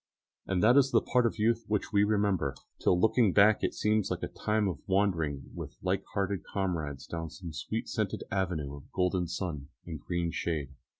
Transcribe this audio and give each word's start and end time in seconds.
And 0.47 0.63
that 0.63 0.77
is 0.77 0.89
the 0.89 0.99
part 0.99 1.27
of 1.27 1.37
youth 1.37 1.63
which 1.67 1.93
we 1.93 2.03
remember, 2.03 2.55
till 2.79 2.93
on 2.95 3.01
looking 3.01 3.33
back 3.33 3.61
it 3.61 3.75
seems 3.75 4.09
like 4.09 4.23
a 4.23 4.27
time 4.27 4.67
of 4.67 4.79
wandering 4.87 5.51
with 5.53 5.77
like 5.83 6.03
hearted 6.15 6.43
comrades 6.43 7.05
down 7.05 7.29
some 7.29 7.53
sweet 7.53 7.87
scented 7.87 8.23
avenue 8.31 8.75
of 8.77 8.91
golden 8.93 9.27
sun 9.27 9.67
and 9.85 9.99
green 10.01 10.31
shade. 10.31 10.73